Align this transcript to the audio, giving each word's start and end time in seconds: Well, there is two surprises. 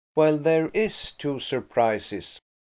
Well, 0.15 0.39
there 0.39 0.69
is 0.73 1.11
two 1.11 1.39
surprises. 1.39 2.41